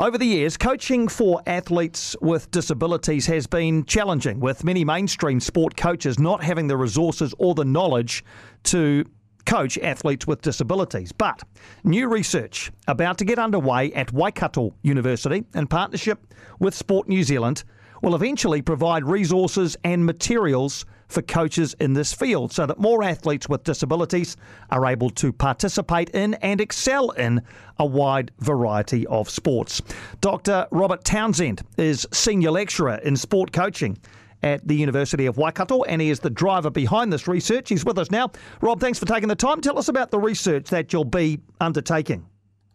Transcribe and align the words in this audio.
Over 0.00 0.16
the 0.16 0.26
years, 0.26 0.56
coaching 0.56 1.08
for 1.08 1.42
athletes 1.44 2.14
with 2.20 2.52
disabilities 2.52 3.26
has 3.26 3.48
been 3.48 3.84
challenging, 3.84 4.38
with 4.38 4.62
many 4.62 4.84
mainstream 4.84 5.40
sport 5.40 5.76
coaches 5.76 6.20
not 6.20 6.40
having 6.40 6.68
the 6.68 6.76
resources 6.76 7.34
or 7.36 7.56
the 7.56 7.64
knowledge 7.64 8.24
to 8.62 9.04
coach 9.44 9.76
athletes 9.78 10.24
with 10.24 10.40
disabilities. 10.40 11.10
But 11.10 11.42
new 11.82 12.06
research 12.06 12.70
about 12.86 13.18
to 13.18 13.24
get 13.24 13.40
underway 13.40 13.92
at 13.92 14.12
Waikato 14.12 14.72
University 14.82 15.44
in 15.52 15.66
partnership 15.66 16.32
with 16.60 16.76
Sport 16.76 17.08
New 17.08 17.24
Zealand 17.24 17.64
will 18.00 18.14
eventually 18.14 18.62
provide 18.62 19.02
resources 19.04 19.76
and 19.82 20.06
materials 20.06 20.86
for 21.08 21.22
coaches 21.22 21.74
in 21.80 21.94
this 21.94 22.12
field 22.12 22.52
so 22.52 22.66
that 22.66 22.78
more 22.78 23.02
athletes 23.02 23.48
with 23.48 23.64
disabilities 23.64 24.36
are 24.70 24.86
able 24.86 25.10
to 25.10 25.32
participate 25.32 26.10
in 26.10 26.34
and 26.34 26.60
excel 26.60 27.10
in 27.10 27.42
a 27.78 27.86
wide 27.86 28.30
variety 28.38 29.06
of 29.06 29.28
sports. 29.28 29.82
Dr. 30.20 30.66
Robert 30.70 31.04
Townsend 31.04 31.62
is 31.76 32.06
Senior 32.12 32.50
Lecturer 32.50 32.96
in 32.96 33.16
Sport 33.16 33.52
Coaching 33.52 33.98
at 34.42 34.66
the 34.66 34.74
University 34.74 35.26
of 35.26 35.36
Waikato, 35.36 35.82
and 35.84 36.00
he 36.00 36.10
is 36.10 36.20
the 36.20 36.30
driver 36.30 36.70
behind 36.70 37.12
this 37.12 37.26
research. 37.26 37.68
He's 37.68 37.84
with 37.84 37.98
us 37.98 38.10
now. 38.10 38.30
Rob, 38.60 38.80
thanks 38.80 38.98
for 38.98 39.06
taking 39.06 39.28
the 39.28 39.34
time. 39.34 39.60
Tell 39.60 39.78
us 39.78 39.88
about 39.88 40.10
the 40.10 40.18
research 40.18 40.68
that 40.70 40.92
you'll 40.92 41.04
be 41.04 41.40
undertaking. 41.60 42.24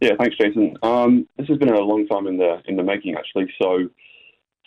Yeah, 0.00 0.12
thanks, 0.18 0.36
Jason. 0.36 0.76
Um, 0.82 1.28
this 1.38 1.46
has 1.48 1.58
been 1.58 1.70
a 1.70 1.80
long 1.80 2.06
time 2.08 2.26
in 2.26 2.36
the 2.36 2.60
in 2.66 2.76
the 2.76 2.82
making, 2.82 3.14
actually. 3.14 3.46
So 3.62 3.88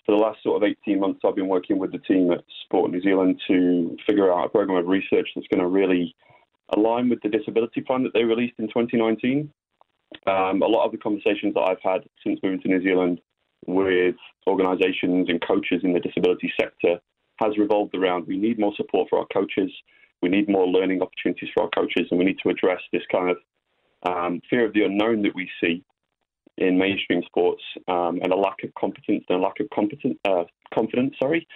for 0.08 0.16
the 0.16 0.24
last 0.24 0.42
sort 0.42 0.64
of 0.64 0.70
18 0.86 1.02
months, 1.02 1.20
I've 1.26 1.36
been 1.36 1.50
working 1.50 1.78
with 1.78 1.92
the 1.92 1.98
team 1.98 2.32
at 2.32 2.40
Sport 2.64 2.92
New 2.92 3.02
Zealand 3.02 3.42
to 3.48 3.98
figure 4.08 4.32
out 4.32 4.46
a 4.46 4.50
program 4.50 4.78
of 4.78 4.88
research 4.88 5.28
that's 5.36 5.48
going 5.48 5.60
to 5.60 5.68
really 5.68 6.16
align 6.78 7.10
with 7.10 7.22
the 7.22 7.30
disability 7.30 7.82
plan 7.82 8.04
that 8.04 8.14
they 8.14 8.24
released 8.24 8.56
in 8.58 8.68
2019. 8.68 9.52
Um, 10.26 10.62
a 10.62 10.66
lot 10.66 10.86
of 10.86 10.94
the 10.94 10.98
conversations 10.98 11.54
that 11.56 11.68
I've 11.68 11.82
had 11.84 12.06
since 12.24 12.40
moving 12.42 12.62
to 12.62 12.70
New 12.70 12.82
Zealand 12.82 13.20
with 13.66 14.16
organisations 14.48 15.28
and 15.28 15.46
coaches 15.46 15.82
in 15.84 15.92
the 15.92 16.00
disability 16.00 16.54
sector 16.60 17.02
has 17.42 17.58
revolved 17.58 17.94
around 17.94 18.28
we 18.28 18.38
need 18.38 18.58
more 18.58 18.74
support 18.78 19.10
for 19.10 19.20
our 19.20 19.28
coaches, 19.34 19.70
we 20.22 20.30
need 20.30 20.48
more 20.48 20.66
learning 20.66 21.02
opportunities 21.02 21.50
for 21.54 21.64
our 21.64 21.70
coaches, 21.76 22.08
and 22.10 22.18
we 22.18 22.26
need 22.26 22.40
to 22.44 22.50
address 22.50 22.80
this 22.94 23.04
kind 23.12 23.30
of 23.30 23.38
um, 24.10 24.42
fear 24.50 24.66
of 24.66 24.74
the 24.74 24.84
unknown 24.84 25.22
that 25.24 25.36
we 25.36 25.50
see 25.62 25.84
in 26.58 26.78
mainstream 26.78 27.22
sports 27.26 27.62
um, 27.88 28.20
and 28.24 28.32
a 28.32 28.36
lack 28.36 28.64
of 28.64 28.74
competence 28.76 29.24
and 29.30 29.40
a 29.40 29.42
lack 29.42 29.60
of 29.60 29.70
competent, 29.74 30.20
uh, 30.26 30.44
confidence, 30.74 31.14
sorry, 31.20 31.48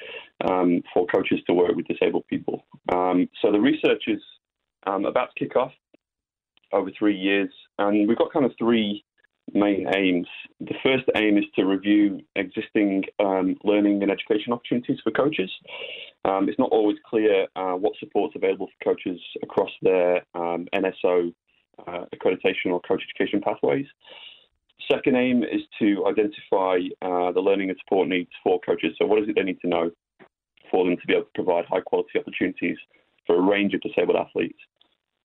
um, 0.47 0.81
for 0.93 1.05
coaches 1.07 1.39
to 1.47 1.53
work 1.53 1.75
with 1.75 1.87
disabled 1.87 2.25
people. 2.27 2.65
Um, 2.91 3.27
so 3.41 3.51
the 3.51 3.59
research 3.59 4.03
is 4.07 4.21
um, 4.85 5.05
about 5.05 5.29
to 5.35 5.43
kick 5.43 5.55
off 5.55 5.71
over 6.71 6.89
three 6.97 7.17
years, 7.17 7.49
and 7.79 8.07
we've 8.07 8.17
got 8.17 8.31
kind 8.31 8.45
of 8.45 8.51
three 8.57 9.03
main 9.53 9.87
aims. 9.95 10.27
The 10.61 10.75
first 10.83 11.03
aim 11.15 11.37
is 11.37 11.43
to 11.55 11.65
review 11.65 12.21
existing 12.35 13.03
um, 13.19 13.55
learning 13.63 14.01
and 14.03 14.11
education 14.11 14.53
opportunities 14.53 14.99
for 15.03 15.11
coaches. 15.11 15.51
Um, 16.23 16.47
it's 16.47 16.59
not 16.59 16.69
always 16.71 16.97
clear 17.05 17.47
uh, 17.55 17.73
what 17.73 17.93
support's 17.99 18.35
available 18.35 18.67
for 18.67 18.93
coaches 18.93 19.19
across 19.43 19.71
their 19.81 20.21
NSO 20.35 21.33
uh, 21.87 22.05
accreditation 22.15 22.67
or 22.67 22.79
coach 22.81 23.03
education 23.09 23.41
pathways. 23.41 23.87
Second 24.89 25.15
aim 25.15 25.43
is 25.43 25.61
to 25.79 26.05
identify 26.07 26.77
uh, 27.01 27.31
the 27.31 27.41
learning 27.41 27.69
and 27.69 27.79
support 27.79 28.07
needs 28.07 28.29
for 28.43 28.59
coaches. 28.61 28.95
So, 28.97 29.05
what 29.05 29.21
is 29.21 29.29
it 29.29 29.35
they 29.35 29.43
need 29.43 29.59
to 29.61 29.67
know 29.67 29.91
for 30.69 30.85
them 30.85 30.97
to 30.97 31.07
be 31.07 31.13
able 31.13 31.25
to 31.25 31.31
provide 31.35 31.65
high 31.65 31.81
quality 31.81 32.19
opportunities 32.19 32.77
for 33.27 33.35
a 33.35 33.41
range 33.41 33.73
of 33.73 33.81
disabled 33.81 34.17
athletes? 34.17 34.59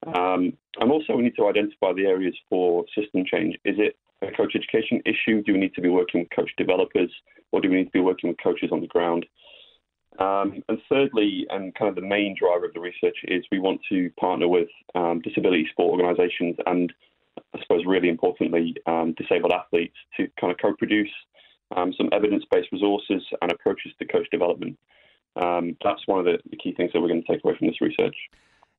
Um, 0.06 0.52
and 0.78 0.90
also, 0.90 1.16
we 1.16 1.22
need 1.22 1.36
to 1.36 1.48
identify 1.48 1.92
the 1.92 2.06
areas 2.06 2.34
for 2.48 2.84
system 2.94 3.24
change. 3.24 3.56
Is 3.64 3.76
it 3.78 3.96
a 4.22 4.30
coach 4.36 4.54
education 4.54 5.00
issue? 5.06 5.42
Do 5.42 5.52
we 5.52 5.58
need 5.58 5.74
to 5.74 5.80
be 5.80 5.88
working 5.88 6.20
with 6.20 6.30
coach 6.30 6.50
developers, 6.56 7.10
or 7.52 7.60
do 7.60 7.70
we 7.70 7.76
need 7.76 7.86
to 7.86 7.90
be 7.90 8.00
working 8.00 8.28
with 8.28 8.38
coaches 8.42 8.70
on 8.72 8.80
the 8.80 8.86
ground? 8.86 9.26
Um, 10.18 10.62
and 10.68 10.78
thirdly, 10.88 11.46
and 11.50 11.74
kind 11.74 11.90
of 11.90 11.94
the 11.94 12.08
main 12.08 12.34
driver 12.38 12.66
of 12.66 12.74
the 12.74 12.80
research 12.80 13.16
is 13.24 13.44
we 13.52 13.58
want 13.58 13.80
to 13.90 14.10
partner 14.18 14.48
with 14.48 14.68
um, 14.94 15.20
disability 15.20 15.68
sport 15.70 15.92
organisations 15.92 16.56
and 16.66 16.92
I 17.56 17.62
suppose 17.62 17.84
really 17.86 18.08
importantly, 18.08 18.74
um, 18.86 19.14
disabled 19.16 19.52
athletes 19.52 19.96
to 20.16 20.28
kind 20.40 20.52
of 20.52 20.58
co-produce 20.60 21.10
um, 21.76 21.92
some 21.96 22.08
evidence-based 22.12 22.68
resources 22.72 23.22
and 23.42 23.50
approaches 23.50 23.92
to 23.98 24.06
coach 24.06 24.26
development. 24.30 24.78
Um, 25.36 25.76
that's 25.82 26.06
one 26.06 26.18
of 26.18 26.24
the, 26.24 26.38
the, 26.50 26.56
key 26.56 26.74
things 26.74 26.92
that 26.92 27.00
we're 27.00 27.08
going 27.08 27.22
to 27.22 27.32
take 27.32 27.44
away 27.44 27.54
from 27.58 27.66
this 27.66 27.80
research. 27.80 28.14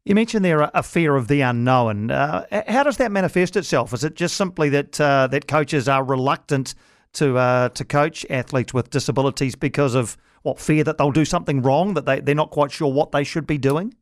You 0.05 0.15
mentioned 0.15 0.43
there 0.43 0.71
a 0.73 0.81
fear 0.81 1.15
of 1.15 1.27
the 1.27 1.41
unknown. 1.41 2.11
Uh, 2.11 2.45
how 2.67 2.83
does 2.83 2.97
that 2.97 3.11
manifest 3.11 3.57
itself? 3.57 3.93
Is 3.93 4.03
it 4.03 4.15
just 4.15 4.37
simply 4.37 4.69
that 4.69 4.99
uh, 5.01 5.27
that 5.27 5.47
coaches 5.47 5.89
are 5.89 6.03
reluctant 6.03 6.75
to 7.13 7.37
uh, 7.37 7.69
to 7.69 7.83
coach 7.83 8.25
athletes 8.29 8.73
with 8.73 8.89
disabilities 8.89 9.55
because 9.55 9.95
of 9.95 10.17
what 10.43 10.59
fear 10.59 10.83
that 10.85 10.97
they'll 10.97 11.11
do 11.11 11.25
something 11.25 11.61
wrong, 11.61 11.93
that 11.95 12.05
they 12.05 12.21
they're 12.21 12.35
not 12.35 12.51
quite 12.51 12.71
sure 12.71 12.91
what 12.91 13.11
they 13.11 13.25
should 13.25 13.45
be 13.45 13.57
doing? 13.57 13.93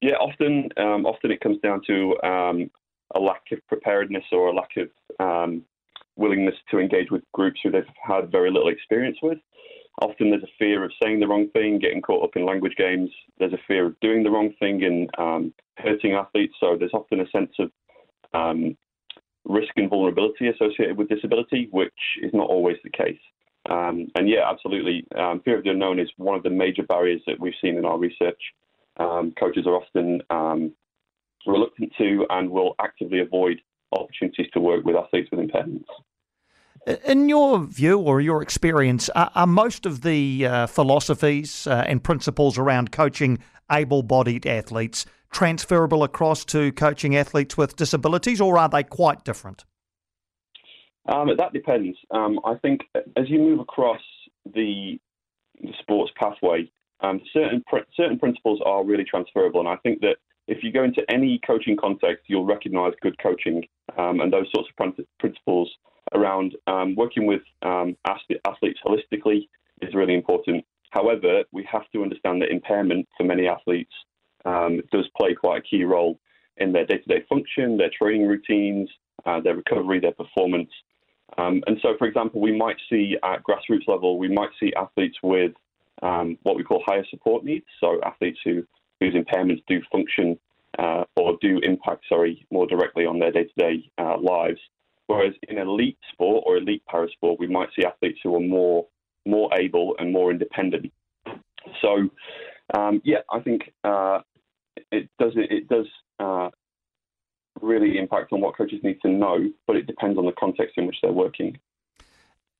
Yeah, 0.00 0.14
often 0.14 0.70
um, 0.76 1.06
often 1.06 1.30
it 1.30 1.40
comes 1.40 1.58
down 1.62 1.82
to 1.86 2.20
um, 2.24 2.70
a 3.14 3.20
lack 3.20 3.42
of 3.52 3.58
preparedness 3.68 4.24
or 4.32 4.48
a 4.48 4.54
lack 4.54 4.70
of 4.76 4.88
um, 5.20 5.62
willingness 6.16 6.54
to 6.70 6.78
engage 6.78 7.10
with 7.10 7.22
groups 7.32 7.60
who 7.62 7.70
they've 7.70 7.84
had 8.02 8.30
very 8.30 8.50
little 8.50 8.68
experience 8.68 9.18
with. 9.22 9.38
Often 10.00 10.30
there's 10.30 10.42
a 10.42 10.58
fear 10.58 10.84
of 10.84 10.92
saying 11.02 11.20
the 11.20 11.28
wrong 11.28 11.48
thing, 11.52 11.78
getting 11.78 12.00
caught 12.00 12.24
up 12.24 12.36
in 12.36 12.46
language 12.46 12.74
games. 12.76 13.10
There's 13.38 13.52
a 13.52 13.60
fear 13.68 13.86
of 13.86 14.00
doing 14.00 14.22
the 14.22 14.30
wrong 14.30 14.52
thing 14.58 14.84
and 14.84 15.10
um, 15.18 15.54
hurting 15.78 16.12
athletes. 16.12 16.54
So 16.60 16.76
there's 16.78 16.94
often 16.94 17.20
a 17.20 17.28
sense 17.30 17.52
of 17.58 17.70
um, 18.32 18.76
risk 19.44 19.72
and 19.76 19.90
vulnerability 19.90 20.48
associated 20.48 20.96
with 20.96 21.08
disability, 21.08 21.68
which 21.70 21.92
is 22.22 22.32
not 22.32 22.48
always 22.48 22.76
the 22.82 22.90
case. 22.90 23.20
Um, 23.68 24.08
and 24.14 24.28
yeah, 24.28 24.50
absolutely. 24.50 25.06
Um, 25.16 25.40
fear 25.44 25.58
of 25.58 25.64
the 25.64 25.70
unknown 25.70 26.00
is 26.00 26.08
one 26.16 26.36
of 26.36 26.42
the 26.42 26.50
major 26.50 26.82
barriers 26.82 27.20
that 27.26 27.38
we've 27.38 27.54
seen 27.60 27.76
in 27.76 27.84
our 27.84 27.98
research. 27.98 28.40
Um, 28.98 29.32
coaches 29.38 29.66
are 29.66 29.76
often 29.76 30.22
um, 30.30 30.72
reluctant 31.46 31.92
to 31.98 32.26
and 32.30 32.50
will 32.50 32.74
actively 32.80 33.20
avoid 33.20 33.60
opportunities 33.92 34.46
to 34.52 34.60
work 34.60 34.84
with 34.84 34.96
athletes 34.96 35.28
with 35.30 35.40
impairments. 35.40 35.84
In 37.06 37.28
your 37.28 37.60
view 37.64 37.98
or 38.00 38.20
your 38.20 38.42
experience, 38.42 39.08
are, 39.10 39.30
are 39.34 39.46
most 39.46 39.86
of 39.86 40.02
the 40.02 40.46
uh, 40.46 40.66
philosophies 40.66 41.66
uh, 41.66 41.84
and 41.86 42.02
principles 42.02 42.58
around 42.58 42.90
coaching 42.90 43.38
able 43.70 44.02
bodied 44.02 44.46
athletes 44.46 45.06
transferable 45.30 46.02
across 46.02 46.44
to 46.44 46.72
coaching 46.72 47.16
athletes 47.16 47.56
with 47.56 47.76
disabilities, 47.76 48.40
or 48.40 48.58
are 48.58 48.68
they 48.68 48.82
quite 48.82 49.24
different? 49.24 49.64
Um, 51.06 51.30
that 51.36 51.52
depends. 51.52 51.96
Um, 52.10 52.38
I 52.44 52.54
think 52.56 52.80
as 53.16 53.28
you 53.28 53.38
move 53.38 53.60
across 53.60 54.00
the, 54.44 54.98
the 55.60 55.72
sports 55.80 56.12
pathway, 56.20 56.70
um, 57.00 57.20
certain 57.32 57.62
pr- 57.66 57.88
certain 57.96 58.18
principles 58.18 58.60
are 58.64 58.84
really 58.84 59.04
transferable, 59.04 59.60
and 59.60 59.68
I 59.68 59.76
think 59.76 60.00
that 60.00 60.16
if 60.52 60.62
you 60.62 60.70
go 60.70 60.84
into 60.84 61.02
any 61.08 61.40
coaching 61.46 61.78
context, 61.78 62.24
you'll 62.26 62.44
recognize 62.44 62.92
good 63.00 63.18
coaching 63.22 63.64
um, 63.98 64.20
and 64.20 64.30
those 64.30 64.46
sorts 64.54 64.68
of 64.70 64.94
principles 65.18 65.70
around 66.14 66.54
um, 66.66 66.94
working 66.94 67.24
with 67.24 67.40
um, 67.62 67.96
athletes 68.04 68.80
holistically 68.86 69.48
is 69.80 69.94
really 69.94 70.14
important. 70.14 70.62
However, 70.90 71.42
we 71.52 71.66
have 71.72 71.90
to 71.92 72.02
understand 72.02 72.42
that 72.42 72.50
impairment 72.50 73.08
for 73.16 73.24
many 73.24 73.48
athletes 73.48 73.92
um, 74.44 74.82
does 74.92 75.08
play 75.18 75.34
quite 75.34 75.60
a 75.60 75.62
key 75.62 75.84
role 75.84 76.20
in 76.58 76.70
their 76.70 76.84
day 76.84 76.98
to 76.98 77.08
day 77.08 77.24
function, 77.30 77.78
their 77.78 77.90
training 77.98 78.26
routines, 78.26 78.90
uh, 79.24 79.40
their 79.40 79.56
recovery, 79.56 80.00
their 80.00 80.12
performance. 80.12 80.70
Um, 81.38 81.62
and 81.66 81.78
so, 81.80 81.94
for 81.98 82.06
example, 82.06 82.42
we 82.42 82.54
might 82.54 82.76
see 82.90 83.16
at 83.24 83.42
grassroots 83.42 83.88
level, 83.88 84.18
we 84.18 84.28
might 84.28 84.50
see 84.60 84.70
athletes 84.76 85.16
with 85.22 85.52
um, 86.02 86.36
what 86.42 86.56
we 86.56 86.62
call 86.62 86.82
higher 86.84 87.06
support 87.08 87.42
needs, 87.42 87.64
so 87.80 88.00
athletes 88.04 88.40
who 88.44 88.64
whose 89.02 89.14
impairments 89.14 89.62
do 89.66 89.80
function 89.90 90.38
uh, 90.78 91.04
or 91.16 91.36
do 91.40 91.58
impact, 91.62 92.04
sorry, 92.08 92.46
more 92.50 92.66
directly 92.66 93.04
on 93.04 93.18
their 93.18 93.32
day-to-day 93.32 93.90
uh, 93.98 94.16
lives. 94.18 94.60
Whereas 95.08 95.34
in 95.48 95.58
elite 95.58 95.98
sport 96.12 96.44
or 96.46 96.56
elite 96.56 96.82
parasport, 96.90 97.38
we 97.38 97.48
might 97.48 97.68
see 97.76 97.84
athletes 97.84 98.20
who 98.22 98.34
are 98.36 98.40
more 98.40 98.86
more 99.24 99.50
able 99.56 99.94
and 100.00 100.12
more 100.12 100.32
independent. 100.32 100.92
So, 101.80 102.08
um, 102.76 103.00
yeah, 103.04 103.18
I 103.30 103.40
think 103.40 103.62
uh, 103.84 104.20
it 104.90 105.08
does 105.18 105.32
it 105.36 105.68
does 105.68 105.86
uh, 106.18 106.50
really 107.60 107.98
impact 107.98 108.32
on 108.32 108.40
what 108.40 108.56
coaches 108.56 108.80
need 108.82 109.00
to 109.02 109.08
know, 109.08 109.38
but 109.66 109.76
it 109.76 109.86
depends 109.86 110.18
on 110.18 110.26
the 110.26 110.32
context 110.32 110.74
in 110.78 110.86
which 110.86 110.96
they're 111.02 111.12
working. 111.12 111.58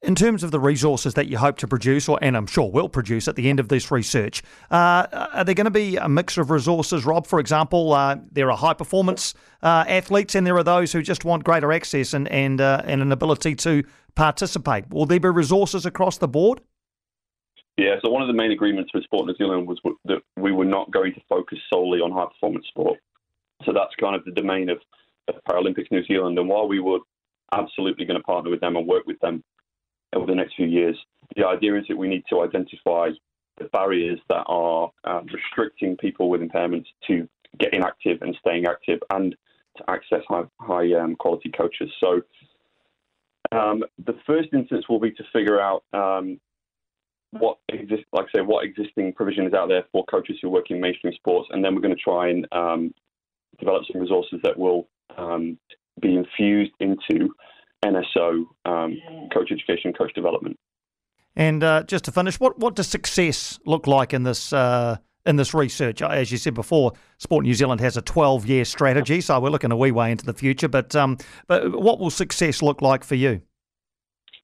In 0.02 0.16
terms 0.16 0.42
of 0.42 0.50
the 0.50 0.58
resources 0.58 1.14
that 1.14 1.28
you 1.28 1.38
hope 1.38 1.58
to 1.58 1.68
produce, 1.68 2.08
or 2.08 2.18
and 2.20 2.36
I'm 2.36 2.48
sure 2.48 2.68
will 2.68 2.88
produce 2.88 3.28
at 3.28 3.36
the 3.36 3.48
end 3.48 3.60
of 3.60 3.68
this 3.68 3.92
research, 3.92 4.42
uh, 4.72 5.06
are 5.32 5.44
there 5.44 5.54
going 5.54 5.66
to 5.66 5.70
be 5.70 5.96
a 5.96 6.08
mix 6.08 6.36
of 6.36 6.50
resources, 6.50 7.06
Rob? 7.06 7.24
For 7.24 7.38
example, 7.38 7.92
uh, 7.92 8.16
there 8.32 8.50
are 8.50 8.56
high 8.56 8.74
performance 8.74 9.32
uh, 9.62 9.84
athletes, 9.86 10.34
and 10.34 10.44
there 10.44 10.56
are 10.56 10.64
those 10.64 10.90
who 10.90 11.02
just 11.02 11.24
want 11.24 11.44
greater 11.44 11.72
access 11.72 12.14
and 12.14 12.26
and 12.28 12.60
uh, 12.60 12.82
and 12.84 13.00
an 13.00 13.12
ability 13.12 13.54
to 13.54 13.84
participate. 14.16 14.90
Will 14.90 15.06
there 15.06 15.20
be 15.20 15.28
resources 15.28 15.86
across 15.86 16.18
the 16.18 16.26
board? 16.26 16.60
Yeah, 17.78 17.94
so 18.04 18.10
one 18.10 18.22
of 18.22 18.28
the 18.28 18.34
main 18.34 18.50
agreements 18.50 18.90
with 18.92 19.04
Sport 19.04 19.26
New 19.26 19.36
Zealand 19.36 19.68
was 19.68 19.78
that 20.06 20.20
we 20.36 20.50
were 20.50 20.64
not 20.64 20.90
going 20.90 21.14
to 21.14 21.20
focus 21.28 21.58
solely 21.72 22.00
on 22.00 22.10
high 22.10 22.26
performance 22.26 22.66
sport. 22.66 22.98
So 23.64 23.72
that's 23.72 23.94
kind 24.00 24.16
of 24.16 24.24
the 24.24 24.32
domain 24.32 24.68
of, 24.68 24.78
of 25.28 25.36
Paralympics 25.48 25.92
New 25.92 26.04
Zealand. 26.04 26.36
And 26.38 26.48
while 26.48 26.66
we 26.66 26.80
were 26.80 26.98
absolutely 27.52 28.04
going 28.04 28.18
to 28.18 28.24
partner 28.24 28.50
with 28.50 28.60
them 28.60 28.76
and 28.76 28.86
work 28.86 29.06
with 29.06 29.20
them 29.20 29.44
over 30.14 30.26
the 30.26 30.34
next 30.34 30.54
few 30.54 30.66
years. 30.66 30.96
The 31.36 31.46
idea 31.46 31.76
is 31.76 31.84
that 31.88 31.96
we 31.96 32.08
need 32.08 32.24
to 32.30 32.42
identify 32.42 33.10
the 33.58 33.64
barriers 33.72 34.18
that 34.28 34.44
are 34.46 34.90
um, 35.04 35.26
restricting 35.32 35.96
people 35.96 36.30
with 36.30 36.40
impairments 36.40 36.86
to 37.06 37.28
getting 37.58 37.82
active 37.82 38.22
and 38.22 38.36
staying 38.40 38.66
active 38.66 39.00
and 39.10 39.34
to 39.76 39.90
access 39.90 40.20
high, 40.28 40.44
high 40.60 40.92
um, 40.94 41.16
quality 41.16 41.50
coaches. 41.50 41.90
So 42.00 42.22
um, 43.52 43.82
the 44.04 44.14
first 44.26 44.48
instance 44.52 44.88
will 44.88 45.00
be 45.00 45.10
to 45.12 45.24
figure 45.32 45.60
out 45.60 45.84
um, 45.92 46.40
what 47.30 47.58
exist, 47.68 48.04
like 48.12 48.26
I 48.34 48.38
say, 48.38 48.42
what 48.42 48.64
existing 48.64 49.12
provision 49.14 49.46
is 49.46 49.54
out 49.54 49.68
there 49.68 49.84
for 49.92 50.04
coaches 50.06 50.36
who 50.40 50.50
work 50.50 50.70
in 50.70 50.80
mainstream 50.80 51.14
sports, 51.14 51.48
and 51.50 51.64
then 51.64 51.74
we're 51.74 51.80
going 51.80 51.96
to 51.96 52.02
try 52.02 52.28
and 52.28 52.46
um, 52.52 52.94
develop 53.58 53.84
some 53.90 54.00
resources 54.00 54.38
that 54.44 54.58
will 54.58 54.88
um, 55.16 55.58
be 56.00 56.14
infused 56.14 56.72
into 56.80 57.34
NSO 57.84 58.44
um, 58.64 59.00
coach 59.32 59.50
education, 59.50 59.92
coach 59.92 60.12
development. 60.14 60.58
And 61.34 61.64
uh, 61.64 61.82
just 61.84 62.04
to 62.04 62.12
finish, 62.12 62.38
what 62.38 62.58
what 62.58 62.76
does 62.76 62.88
success 62.88 63.58
look 63.64 63.86
like 63.86 64.12
in 64.12 64.22
this? 64.22 64.52
Uh 64.52 64.96
in 65.26 65.36
this 65.36 65.54
research. 65.54 66.02
As 66.02 66.32
you 66.32 66.38
said 66.38 66.54
before, 66.54 66.92
Sport 67.18 67.44
New 67.44 67.54
Zealand 67.54 67.80
has 67.80 67.96
a 67.96 68.02
12 68.02 68.46
year 68.46 68.64
strategy, 68.64 69.20
so 69.20 69.38
we're 69.40 69.50
looking 69.50 69.72
a 69.72 69.76
wee 69.76 69.90
way 69.90 70.10
into 70.10 70.24
the 70.24 70.32
future. 70.32 70.68
But 70.68 70.94
um, 70.96 71.18
but 71.46 71.80
what 71.80 71.98
will 71.98 72.10
success 72.10 72.62
look 72.62 72.82
like 72.82 73.04
for 73.04 73.14
you? 73.14 73.40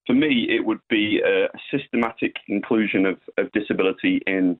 For 0.06 0.14
me, 0.14 0.46
it 0.48 0.64
would 0.64 0.80
be 0.88 1.20
a 1.20 1.48
systematic 1.70 2.36
inclusion 2.46 3.04
of, 3.04 3.18
of 3.36 3.52
disability 3.52 4.22
in 4.26 4.58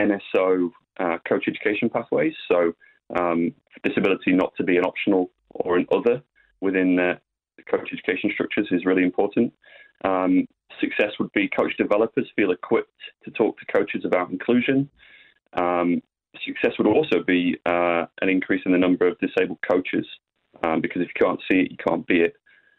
NSO 0.00 0.70
uh, 0.98 1.18
coach 1.28 1.44
education 1.46 1.88
pathways. 1.88 2.34
So, 2.48 2.72
um, 3.16 3.54
disability 3.84 4.32
not 4.32 4.52
to 4.56 4.64
be 4.64 4.76
an 4.76 4.84
optional 4.84 5.30
or 5.50 5.76
an 5.76 5.86
other 5.92 6.22
within 6.60 6.96
the 6.96 7.20
coach 7.70 7.88
education 7.92 8.30
structures 8.32 8.68
is 8.70 8.84
really 8.84 9.02
important. 9.02 9.52
Um, 10.04 10.46
success 10.80 11.12
would 11.18 11.32
be 11.32 11.48
coach 11.48 11.76
developers 11.76 12.28
feel 12.36 12.52
equipped 12.52 13.00
to 13.24 13.30
talk 13.32 13.58
to 13.58 13.66
coaches 13.72 14.02
about 14.04 14.30
inclusion. 14.30 14.88
Um, 15.54 16.02
success 16.44 16.72
would 16.78 16.86
also 16.86 17.22
be 17.26 17.56
uh, 17.66 18.06
an 18.20 18.28
increase 18.28 18.62
in 18.64 18.72
the 18.72 18.78
number 18.78 19.06
of 19.06 19.18
disabled 19.18 19.58
coaches 19.68 20.06
um, 20.62 20.80
because 20.80 21.02
if 21.02 21.08
you 21.08 21.26
can't 21.26 21.40
see 21.50 21.60
it, 21.60 21.70
you 21.70 21.76
can't 21.86 22.06
be 22.06 22.20
it. 22.20 22.34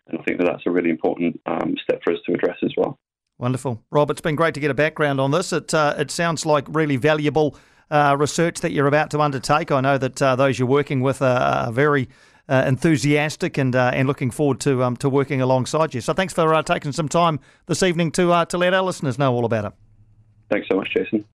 And 0.07 0.19
I 0.19 0.23
think 0.23 0.39
that 0.39 0.45
that's 0.45 0.63
a 0.65 0.71
really 0.71 0.89
important 0.89 1.39
um, 1.45 1.75
step 1.83 2.01
for 2.03 2.13
us 2.13 2.19
to 2.25 2.33
address 2.33 2.57
as 2.63 2.73
well. 2.77 2.97
Wonderful. 3.37 3.81
Rob, 3.91 4.11
it's 4.11 4.21
been 4.21 4.35
great 4.35 4.53
to 4.53 4.59
get 4.59 4.71
a 4.71 4.75
background 4.75 5.19
on 5.19 5.31
this. 5.31 5.51
It, 5.51 5.73
uh, 5.73 5.95
it 5.97 6.11
sounds 6.11 6.45
like 6.45 6.65
really 6.69 6.95
valuable 6.97 7.57
uh, 7.89 8.15
research 8.17 8.61
that 8.61 8.71
you're 8.71 8.87
about 8.87 9.11
to 9.11 9.19
undertake. 9.19 9.71
I 9.71 9.81
know 9.81 9.97
that 9.97 10.21
uh, 10.21 10.35
those 10.35 10.57
you're 10.59 10.67
working 10.67 11.01
with 11.01 11.21
are, 11.21 11.67
are 11.67 11.71
very 11.71 12.07
uh, 12.51 12.65
enthusiastic 12.67 13.57
and 13.57 13.75
uh, 13.75 13.91
and 13.93 14.07
looking 14.07 14.29
forward 14.29 14.59
to 14.59 14.83
um, 14.83 14.97
to 14.97 15.09
working 15.09 15.41
alongside 15.41 15.93
you. 15.93 16.01
So 16.01 16.13
thanks 16.13 16.33
for 16.33 16.61
taking 16.63 16.91
some 16.91 17.07
time 17.07 17.39
this 17.65 17.81
evening 17.81 18.11
to 18.11 18.45
to 18.45 18.57
let 18.57 18.73
our 18.73 18.83
listeners 18.83 19.17
know 19.17 19.33
all 19.33 19.45
about 19.45 19.65
it. 19.65 19.73
Thanks 20.49 20.67
so 20.69 20.75
much, 20.75 20.89
Jason. 20.93 21.23